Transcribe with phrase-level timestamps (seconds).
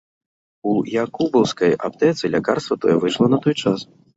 [0.69, 0.71] У
[1.01, 3.79] якубаўскай аптэцы лякарства тое выйшла на той час.